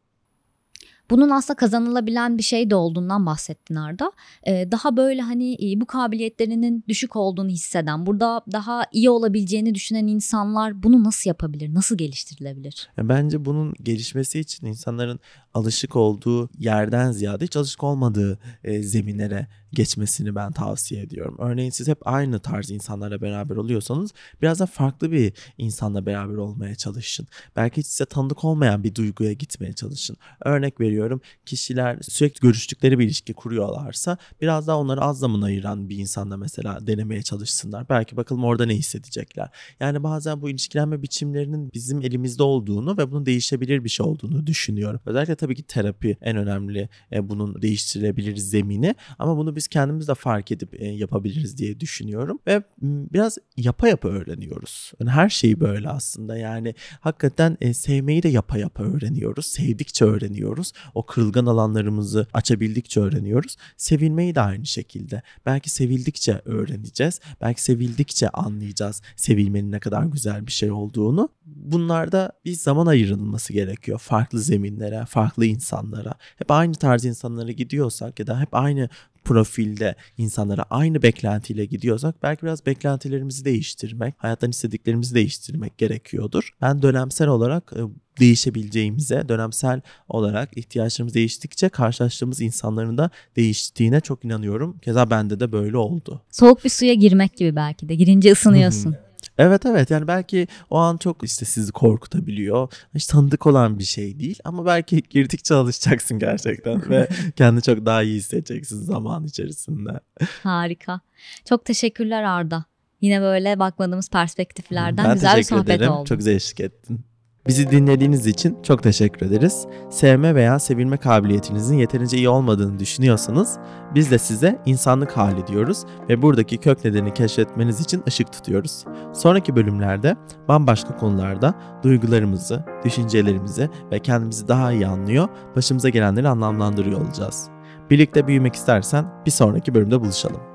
Bunun 1.10 1.30
aslında 1.30 1.58
kazanılabilen 1.58 2.38
bir 2.38 2.44
şey 2.44 2.70
de 2.70 2.76
olduğundan 2.76 3.26
bahsettin 3.26 3.76
Arda. 3.76 4.12
Ee, 4.48 4.68
daha 4.72 4.98
böyle 4.98 5.22
hani 5.22 5.54
e, 5.54 5.82
bu 5.82 5.86
kabiliyetlerinin 5.86 6.84
düşük 6.88 7.16
olduğunu 7.16 7.50
hisseden, 7.50 8.06
burada 8.06 8.42
daha 8.52 8.84
iyi 8.92 9.10
olabileceğini 9.10 9.76
düşünen 9.76 10.08
insanlar 10.08 10.84
bunu 10.84 11.04
nasıl 11.04 11.30
yapabilir, 11.30 11.74
nasıl 11.74 11.98
geliştirilebilir? 11.98 12.90
Bence 12.98 13.46
bunun 13.46 13.74
gelişmesi 13.84 14.40
için 14.40 14.68
insanların 14.68 15.20
alışık 15.54 15.96
olduğu 15.96 16.50
yerden 16.58 17.12
ziyade 17.12 17.46
hiç 17.46 17.56
alışık 17.56 17.84
olmadığı 17.84 18.40
e, 18.64 18.84
zeminlere 18.84 19.48
geçmesini 19.74 20.36
ben 20.36 20.52
tavsiye 20.52 21.02
ediyorum. 21.02 21.36
Örneğin 21.40 21.70
siz 21.70 21.88
hep 21.88 22.08
aynı 22.08 22.40
tarz 22.40 22.72
insanlarla 22.72 23.22
beraber 23.22 23.56
oluyorsanız 23.56 24.12
biraz 24.42 24.60
da 24.60 24.66
farklı 24.66 25.12
bir 25.12 25.34
insanla 25.58 26.06
beraber 26.06 26.36
olmaya 26.36 26.76
çalışın. 26.76 27.28
Belki 27.56 27.78
hiç 27.78 27.88
size 27.88 28.06
tanıdık 28.06 28.46
olmayan 28.46 28.84
bir 28.84 28.96
duyguya 28.96 29.34
gitmeye 29.34 29.74
çalışın. 29.74 30.18
Örnek 30.46 30.80
veriyorum 30.80 31.22
kişiler 31.46 31.98
sürekli 32.02 32.40
görüştükleri 32.40 33.00
bir 33.00 33.06
ilişki 33.06 33.34
kuruyorlarsa 33.34 34.18
biraz 34.42 34.68
daha 34.68 34.78
onları 34.78 35.02
az 35.02 35.20
zaman 35.20 35.42
ayıran 35.42 35.90
bir 35.90 35.98
insanla 35.98 36.38
mesela 36.38 36.88
denemeye 36.88 37.22
çalışsınlar. 37.22 37.90
Belki 37.90 38.18
bakalım 38.18 38.44
orada 38.44 38.66
ne 38.66 38.76
hissedecekler. 38.76 39.50
Yani 39.80 40.04
bazen 40.04 40.42
bu 40.42 40.50
ilişkilenme 40.50 41.02
biçimlerinin 41.02 41.72
bizim 41.74 42.02
elimizde 42.02 42.44
olduğunu 42.44 42.98
ve 42.98 43.12
bunun 43.12 43.26
değişebilir 43.26 43.84
bir 43.84 43.90
şey 43.90 44.06
olduğunu 44.06 44.48
düşünüyorum. 44.48 45.00
Özellikle 45.06 45.36
tabii 45.36 45.56
ki 45.56 45.64
terapi 45.64 46.18
en 46.22 46.38
önemli 46.38 46.90
e, 47.12 47.30
bunun 47.30 47.62
değiştirilebilir 47.62 48.38
zemini 48.38 48.96
ama 49.20 49.38
bunu 49.38 49.56
biz 49.60 49.68
kendimiz 49.68 50.08
de 50.08 50.16
fark 50.16 50.52
edip 50.52 50.82
e, 50.82 50.88
yapabiliriz 50.88 51.58
diye 51.58 51.80
düşünüyorum 51.80 52.40
ve 52.48 52.64
biraz 52.82 53.38
yapa 53.58 53.88
yapa 53.88 54.08
öğreniyoruz. 54.08 54.92
Yani 55.00 55.10
her 55.10 55.30
şeyi 55.30 55.60
böyle 55.60 55.90
aslında 55.90 56.38
yani 56.38 56.76
hakikaten 57.00 57.58
e, 57.62 57.74
sevmeyi 57.74 58.24
de 58.24 58.30
yapa 58.30 58.58
yapa 58.58 58.84
öğreniyoruz. 58.84 59.46
Sevdikçe 59.46 60.06
öğreniyoruz. 60.06 60.72
O 60.96 61.06
kırılgan 61.06 61.46
alanlarımızı 61.46 62.28
açabildikçe 62.34 63.00
öğreniyoruz. 63.00 63.56
Sevilmeyi 63.78 64.36
de 64.36 64.42
aynı 64.42 64.66
şekilde. 64.66 65.22
Belki 65.46 65.70
sevildikçe 65.70 66.42
öğreneceğiz. 66.46 67.20
Belki 67.42 67.64
sevildikçe 67.64 68.30
anlayacağız 68.30 69.02
sevilmenin 69.16 69.72
ne 69.72 69.80
kadar 69.80 70.04
güzel 70.04 70.48
bir 70.48 70.52
şey 70.52 70.72
olduğunu. 70.72 71.30
Bunlarda 71.46 72.32
bir 72.46 72.54
zaman 72.54 72.86
ayrılması 72.86 73.54
gerekiyor. 73.54 74.00
Farklı 74.00 74.40
zeminlere, 74.40 75.06
farklı 75.06 75.46
insanlara. 75.46 76.14
Hep 76.36 76.52
aynı 76.52 76.74
tarz 76.74 77.06
insanlara 77.06 77.52
gidiyorsak 77.52 78.20
ya 78.20 78.28
da 78.28 78.42
hep 78.42 78.50
aynı 78.52 78.90
profilde 79.24 79.96
insanlara 80.18 80.66
aynı 80.70 81.02
beklentiyle 81.02 81.66
gidiyorsak 81.66 82.24
belki 82.24 82.42
biraz 82.44 82.66
beklentilerimizi 82.66 83.46
değiştirmek, 83.46 84.16
hayattan 84.18 84.50
istediklerimizi 84.50 85.16
değiştirmek 85.16 85.78
gerekiyordur. 85.78 86.50
Ben 86.62 86.82
dönemsel 86.82 87.28
olarak 87.28 87.74
e, 87.76 87.82
değişebileceğimize, 88.20 89.30
dönemsel 89.30 89.82
olarak 90.08 90.58
ihtiyaçlarımız 90.58 91.14
değiştikçe 91.14 91.70
karşılaştığımız 91.70 92.42
insanların 92.42 92.98
da 92.98 93.10
değiştiğine 93.36 94.02
çok 94.02 94.26
inanıyorum. 94.26 94.78
Keza 94.78 95.10
bende 95.10 95.40
de 95.40 95.52
böyle 95.52 95.78
oldu. 95.78 96.22
Soğuk 96.32 96.64
bir 96.64 96.70
suya 96.70 96.94
girmek 96.94 97.38
gibi 97.38 97.56
belki 97.56 97.90
de. 97.90 97.96
Girince 97.96 98.32
ısınıyorsun. 98.32 98.96
Evet 99.40 99.66
evet 99.66 99.92
yani 99.92 100.08
belki 100.08 100.48
o 100.70 100.78
an 100.78 100.98
çok 100.98 101.24
işte 101.24 101.46
sizi 101.46 101.72
korkutabiliyor. 101.72 102.74
Hiç 102.96 103.08
tanıdık 103.08 103.48
olan 103.48 103.80
bir 103.80 103.84
şey 103.84 104.20
değil 104.20 104.40
ama 104.44 104.66
belki 104.66 105.04
girdikçe 105.10 105.54
alışacaksın 105.54 106.20
gerçekten 106.20 106.90
ve 106.90 107.08
kendini 107.36 107.62
çok 107.62 107.86
daha 107.86 108.04
iyi 108.04 108.16
hissedeceksin 108.18 108.84
zaman 108.84 109.26
içerisinde. 109.26 110.00
Harika. 110.44 111.02
Çok 111.46 111.66
teşekkürler 111.66 112.24
Arda. 112.24 112.66
Yine 113.02 113.22
böyle 113.22 113.60
bakmadığımız 113.60 114.10
perspektiflerden 114.10 115.06
ben 115.06 115.14
güzel 115.14 115.38
bir 115.38 115.44
sohbet 115.44 115.76
ederim. 115.76 115.92
oldu. 115.92 116.08
Çok 116.08 116.18
güzel 116.18 116.36
eşlik 116.36 116.60
ettin. 116.60 117.09
Bizi 117.50 117.72
dinlediğiniz 117.72 118.28
için 118.28 118.58
çok 118.64 118.84
teşekkür 118.84 119.26
ederiz. 119.26 119.68
Sevme 119.90 120.36
veya 120.36 120.60
sevilme 120.60 120.98
kabiliyetinizin 120.98 121.78
yeterince 121.78 122.18
iyi 122.18 122.30
olmadığını 122.30 122.80
düşünüyorsanız 122.80 123.58
biz 123.96 124.12
de 124.12 124.18
size 124.18 124.62
insanlık 124.66 125.18
hali 125.18 125.48
diyoruz 125.48 125.84
ve 126.10 126.22
buradaki 126.22 126.58
kök 126.58 126.86
nedeni 126.86 127.14
keşfetmeniz 127.14 127.82
için 127.82 128.04
ışık 128.08 128.34
tutuyoruz. 128.34 128.86
Sonraki 129.14 129.56
bölümlerde 129.56 130.16
bambaşka 130.48 130.98
konularda 130.98 131.54
duygularımızı, 131.84 132.64
düşüncelerimizi 132.86 133.70
ve 133.92 134.00
kendimizi 134.00 134.48
daha 134.48 134.72
iyi 134.72 134.88
anlıyor, 134.88 135.28
başımıza 135.56 135.90
gelenleri 135.90 136.28
anlamlandırıyor 136.28 137.02
olacağız. 137.02 137.50
Birlikte 137.90 138.28
büyümek 138.28 138.56
istersen 138.56 139.06
bir 139.26 139.32
sonraki 139.32 139.74
bölümde 139.74 140.02
buluşalım. 140.02 140.49